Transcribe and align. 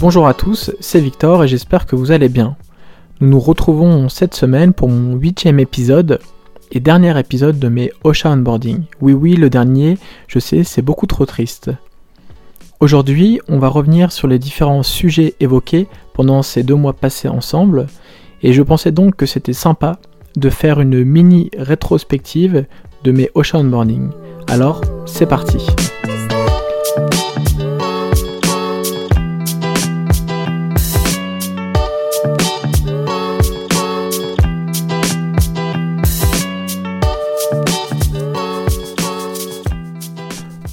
Bonjour 0.00 0.26
à 0.26 0.32
tous, 0.32 0.70
c'est 0.80 0.98
Victor 0.98 1.44
et 1.44 1.48
j'espère 1.48 1.84
que 1.84 1.94
vous 1.94 2.10
allez 2.10 2.30
bien. 2.30 2.56
Nous 3.20 3.28
nous 3.28 3.38
retrouvons 3.38 4.08
cette 4.08 4.34
semaine 4.34 4.72
pour 4.72 4.88
mon 4.88 5.14
huitième 5.16 5.60
épisode 5.60 6.20
et 6.72 6.80
dernier 6.80 7.18
épisode 7.20 7.58
de 7.58 7.68
mes 7.68 7.92
OSHA 8.02 8.30
Onboarding. 8.30 8.84
Oui 9.02 9.12
oui, 9.12 9.36
le 9.36 9.50
dernier, 9.50 9.98
je 10.26 10.38
sais, 10.38 10.64
c'est 10.64 10.80
beaucoup 10.80 11.06
trop 11.06 11.26
triste. 11.26 11.70
Aujourd'hui, 12.80 13.42
on 13.46 13.58
va 13.58 13.68
revenir 13.68 14.10
sur 14.10 14.26
les 14.26 14.38
différents 14.38 14.82
sujets 14.82 15.34
évoqués 15.38 15.86
pendant 16.14 16.42
ces 16.42 16.62
deux 16.62 16.76
mois 16.76 16.94
passés 16.94 17.28
ensemble 17.28 17.86
et 18.42 18.54
je 18.54 18.62
pensais 18.62 18.92
donc 18.92 19.16
que 19.16 19.26
c'était 19.26 19.52
sympa 19.52 19.98
de 20.34 20.48
faire 20.48 20.80
une 20.80 21.04
mini 21.04 21.50
rétrospective 21.58 22.64
de 23.04 23.12
mes 23.12 23.28
OSHA 23.34 23.58
Onboarding. 23.58 24.08
Alors, 24.46 24.80
c'est 25.04 25.26
parti. 25.26 25.58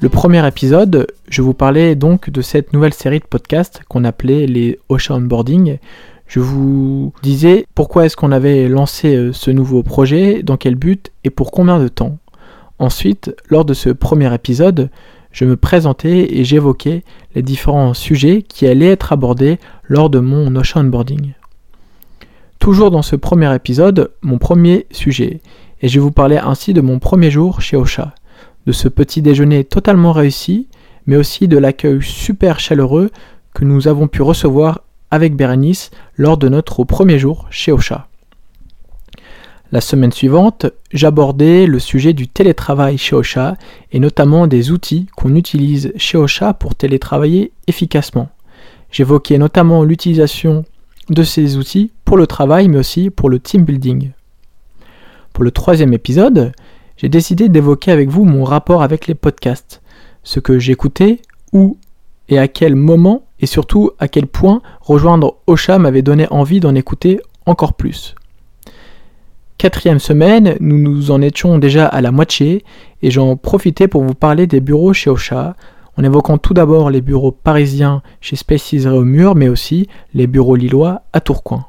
Le 0.00 0.08
premier 0.08 0.46
épisode, 0.46 1.08
je 1.28 1.42
vous 1.42 1.54
parlais 1.54 1.96
donc 1.96 2.30
de 2.30 2.40
cette 2.40 2.72
nouvelle 2.72 2.94
série 2.94 3.18
de 3.18 3.24
podcasts 3.24 3.82
qu'on 3.88 4.04
appelait 4.04 4.46
les 4.46 4.78
OSHA 4.88 5.16
Onboarding. 5.16 5.78
Je 6.28 6.38
vous 6.38 7.12
disais 7.24 7.66
pourquoi 7.74 8.06
est-ce 8.06 8.16
qu'on 8.16 8.30
avait 8.30 8.68
lancé 8.68 9.16
euh, 9.16 9.32
ce 9.32 9.50
nouveau 9.50 9.82
projet, 9.82 10.44
dans 10.44 10.56
quel 10.56 10.76
but 10.76 11.10
et 11.24 11.30
pour 11.30 11.50
combien 11.50 11.80
de 11.80 11.88
temps. 11.88 12.16
Ensuite, 12.78 13.34
lors 13.48 13.64
de 13.64 13.74
ce 13.74 13.90
premier 13.90 14.32
épisode, 14.32 14.88
je 15.32 15.44
me 15.44 15.56
présentais 15.56 16.32
et 16.32 16.44
j'évoquais 16.44 17.02
les 17.34 17.42
différents 17.42 17.92
sujets 17.92 18.42
qui 18.42 18.68
allaient 18.68 18.92
être 18.92 19.12
abordés 19.12 19.58
lors 19.82 20.10
de 20.10 20.20
mon 20.20 20.54
OSHA 20.54 20.78
Onboarding. 20.78 21.32
Toujours 22.60 22.92
dans 22.92 23.02
ce 23.02 23.16
premier 23.16 23.52
épisode, 23.52 24.12
mon 24.22 24.38
premier 24.38 24.86
sujet, 24.92 25.40
et 25.82 25.88
je 25.88 25.98
vous 25.98 26.12
parlais 26.12 26.38
ainsi 26.38 26.72
de 26.72 26.82
mon 26.82 27.00
premier 27.00 27.32
jour 27.32 27.60
chez 27.60 27.76
OSHA 27.76 28.14
de 28.68 28.72
ce 28.72 28.86
petit 28.86 29.22
déjeuner 29.22 29.64
totalement 29.64 30.12
réussi, 30.12 30.68
mais 31.06 31.16
aussi 31.16 31.48
de 31.48 31.56
l'accueil 31.56 32.02
super 32.02 32.60
chaleureux 32.60 33.10
que 33.54 33.64
nous 33.64 33.88
avons 33.88 34.08
pu 34.08 34.20
recevoir 34.20 34.82
avec 35.10 35.34
Bérénice 35.34 35.90
lors 36.18 36.36
de 36.36 36.50
notre 36.50 36.84
premier 36.84 37.18
jour 37.18 37.46
chez 37.48 37.72
Ocha. 37.72 38.08
La 39.72 39.80
semaine 39.80 40.12
suivante, 40.12 40.66
j'abordais 40.92 41.64
le 41.64 41.78
sujet 41.78 42.12
du 42.12 42.28
télétravail 42.28 42.98
chez 42.98 43.16
Ocha 43.16 43.56
et 43.90 44.00
notamment 44.00 44.46
des 44.46 44.70
outils 44.70 45.06
qu'on 45.16 45.34
utilise 45.34 45.94
chez 45.96 46.18
Ocha 46.18 46.52
pour 46.52 46.74
télétravailler 46.74 47.52
efficacement. 47.68 48.28
J'évoquais 48.90 49.38
notamment 49.38 49.82
l'utilisation 49.82 50.66
de 51.08 51.22
ces 51.22 51.56
outils 51.56 51.90
pour 52.04 52.18
le 52.18 52.26
travail 52.26 52.68
mais 52.68 52.76
aussi 52.76 53.08
pour 53.08 53.30
le 53.30 53.40
team 53.40 53.64
building. 53.64 54.10
Pour 55.32 55.42
le 55.42 55.52
troisième 55.52 55.94
épisode, 55.94 56.52
j'ai 56.98 57.08
décidé 57.08 57.48
d'évoquer 57.48 57.92
avec 57.92 58.10
vous 58.10 58.24
mon 58.24 58.44
rapport 58.44 58.82
avec 58.82 59.06
les 59.06 59.14
podcasts, 59.14 59.80
ce 60.24 60.40
que 60.40 60.58
j'écoutais, 60.58 61.22
où 61.52 61.78
et 62.28 62.38
à 62.38 62.48
quel 62.48 62.74
moment, 62.74 63.22
et 63.40 63.46
surtout 63.46 63.92
à 64.00 64.08
quel 64.08 64.26
point 64.26 64.60
rejoindre 64.80 65.36
Ocha 65.46 65.78
m'avait 65.78 66.02
donné 66.02 66.26
envie 66.30 66.60
d'en 66.60 66.74
écouter 66.74 67.20
encore 67.46 67.74
plus. 67.74 68.16
Quatrième 69.58 70.00
semaine, 70.00 70.56
nous 70.60 70.78
nous 70.78 71.10
en 71.10 71.22
étions 71.22 71.58
déjà 71.58 71.86
à 71.86 72.00
la 72.00 72.10
moitié, 72.10 72.64
et 73.00 73.10
j'en 73.10 73.36
profitais 73.36 73.88
pour 73.88 74.02
vous 74.02 74.14
parler 74.14 74.48
des 74.48 74.60
bureaux 74.60 74.92
chez 74.92 75.08
Ocha, 75.08 75.54
en 75.96 76.02
évoquant 76.02 76.36
tout 76.36 76.54
d'abord 76.54 76.90
les 76.90 77.00
bureaux 77.00 77.32
parisiens 77.32 78.02
chez 78.20 78.36
Spaces 78.36 78.86
Réaumur, 78.86 79.36
mais 79.36 79.48
aussi 79.48 79.88
les 80.14 80.26
bureaux 80.26 80.56
lillois 80.56 81.02
à 81.12 81.20
Tourcoing. 81.20 81.64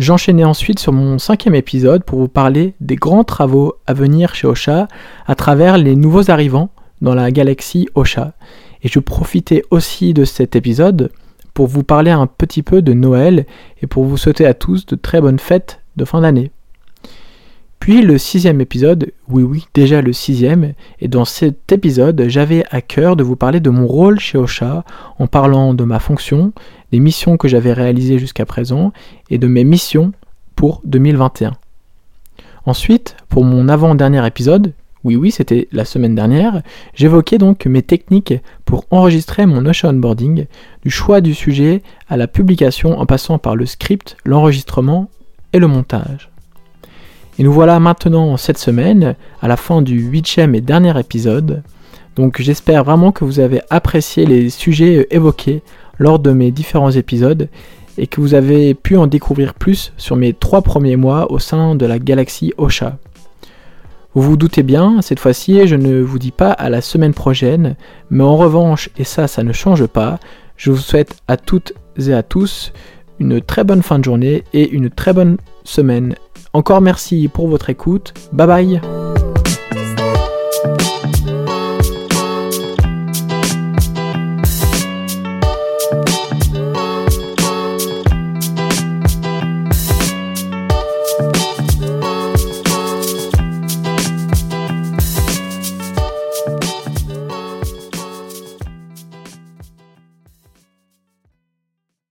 J'enchaînais 0.00 0.44
ensuite 0.44 0.78
sur 0.78 0.94
mon 0.94 1.18
cinquième 1.18 1.54
épisode 1.54 2.04
pour 2.04 2.20
vous 2.20 2.28
parler 2.28 2.72
des 2.80 2.96
grands 2.96 3.22
travaux 3.22 3.74
à 3.86 3.92
venir 3.92 4.34
chez 4.34 4.46
Ocha 4.46 4.88
à 5.26 5.34
travers 5.34 5.76
les 5.76 5.94
nouveaux 5.94 6.30
arrivants 6.30 6.70
dans 7.02 7.14
la 7.14 7.30
galaxie 7.30 7.86
Ocha. 7.94 8.32
Et 8.82 8.88
je 8.88 8.98
profitais 8.98 9.62
aussi 9.70 10.14
de 10.14 10.24
cet 10.24 10.56
épisode 10.56 11.12
pour 11.52 11.66
vous 11.66 11.82
parler 11.82 12.10
un 12.10 12.26
petit 12.26 12.62
peu 12.62 12.80
de 12.80 12.94
Noël 12.94 13.44
et 13.82 13.86
pour 13.86 14.04
vous 14.04 14.16
souhaiter 14.16 14.46
à 14.46 14.54
tous 14.54 14.86
de 14.86 14.96
très 14.96 15.20
bonnes 15.20 15.38
fêtes 15.38 15.82
de 15.96 16.06
fin 16.06 16.22
d'année. 16.22 16.50
Puis 17.80 18.02
le 18.02 18.18
sixième 18.18 18.60
épisode, 18.60 19.10
oui 19.28 19.42
oui, 19.42 19.66
déjà 19.72 20.02
le 20.02 20.12
sixième, 20.12 20.74
et 21.00 21.08
dans 21.08 21.24
cet 21.24 21.72
épisode, 21.72 22.26
j'avais 22.28 22.62
à 22.70 22.82
cœur 22.82 23.16
de 23.16 23.24
vous 23.24 23.36
parler 23.36 23.58
de 23.58 23.70
mon 23.70 23.86
rôle 23.86 24.20
chez 24.20 24.36
Ocha 24.36 24.84
en 25.18 25.26
parlant 25.26 25.72
de 25.72 25.82
ma 25.84 25.98
fonction, 25.98 26.52
des 26.92 27.00
missions 27.00 27.38
que 27.38 27.48
j'avais 27.48 27.72
réalisées 27.72 28.18
jusqu'à 28.18 28.44
présent 28.44 28.92
et 29.30 29.38
de 29.38 29.46
mes 29.46 29.64
missions 29.64 30.12
pour 30.56 30.82
2021. 30.84 31.52
Ensuite, 32.66 33.16
pour 33.30 33.44
mon 33.44 33.66
avant-dernier 33.70 34.24
épisode, 34.26 34.74
oui 35.02 35.16
oui 35.16 35.30
c'était 35.30 35.66
la 35.72 35.86
semaine 35.86 36.14
dernière, 36.14 36.60
j'évoquais 36.92 37.38
donc 37.38 37.64
mes 37.64 37.82
techniques 37.82 38.34
pour 38.66 38.84
enregistrer 38.90 39.46
mon 39.46 39.64
Ocean 39.64 39.94
Onboarding, 39.94 40.44
du 40.84 40.90
choix 40.90 41.22
du 41.22 41.32
sujet 41.32 41.82
à 42.10 42.18
la 42.18 42.28
publication 42.28 42.98
en 42.98 43.06
passant 43.06 43.38
par 43.38 43.56
le 43.56 43.64
script, 43.64 44.18
l'enregistrement 44.26 45.08
et 45.54 45.58
le 45.58 45.66
montage. 45.66 46.30
Et 47.38 47.42
nous 47.42 47.52
voilà 47.52 47.80
maintenant 47.80 48.36
cette 48.36 48.58
semaine 48.58 49.14
à 49.40 49.48
la 49.48 49.56
fin 49.56 49.82
du 49.82 50.00
huitième 50.00 50.54
et 50.54 50.60
dernier 50.60 50.98
épisode. 50.98 51.62
Donc 52.16 52.40
j'espère 52.40 52.84
vraiment 52.84 53.12
que 53.12 53.24
vous 53.24 53.40
avez 53.40 53.62
apprécié 53.70 54.26
les 54.26 54.50
sujets 54.50 55.06
évoqués 55.10 55.62
lors 55.98 56.18
de 56.18 56.32
mes 56.32 56.50
différents 56.50 56.90
épisodes 56.90 57.48
et 57.98 58.06
que 58.06 58.20
vous 58.20 58.34
avez 58.34 58.74
pu 58.74 58.96
en 58.96 59.06
découvrir 59.06 59.54
plus 59.54 59.92
sur 59.96 60.16
mes 60.16 60.32
trois 60.32 60.62
premiers 60.62 60.96
mois 60.96 61.30
au 61.30 61.38
sein 61.38 61.74
de 61.74 61.86
la 61.86 61.98
galaxie 61.98 62.52
Ocha. 62.56 62.98
Vous 64.14 64.22
vous 64.22 64.36
doutez 64.36 64.64
bien, 64.64 65.02
cette 65.02 65.20
fois-ci, 65.20 65.68
je 65.68 65.76
ne 65.76 66.00
vous 66.00 66.18
dis 66.18 66.32
pas 66.32 66.50
à 66.50 66.68
la 66.68 66.80
semaine 66.80 67.14
prochaine, 67.14 67.76
mais 68.10 68.24
en 68.24 68.36
revanche, 68.36 68.90
et 68.98 69.04
ça, 69.04 69.28
ça 69.28 69.44
ne 69.44 69.52
change 69.52 69.86
pas, 69.86 70.18
je 70.56 70.72
vous 70.72 70.78
souhaite 70.78 71.16
à 71.28 71.36
toutes 71.36 71.74
et 71.96 72.12
à 72.12 72.24
tous 72.24 72.72
une 73.20 73.40
très 73.40 73.62
bonne 73.62 73.82
fin 73.82 73.98
de 73.98 74.04
journée 74.04 74.42
et 74.52 74.68
une 74.70 74.90
très 74.90 75.12
bonne 75.12 75.36
semaine. 75.62 76.16
Encore 76.52 76.80
merci 76.80 77.28
pour 77.28 77.48
votre 77.48 77.70
écoute. 77.70 78.14
Bye 78.32 78.46
bye 78.46 78.99